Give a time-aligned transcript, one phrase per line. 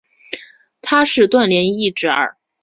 [0.81, 2.35] 他是段廉义侄儿。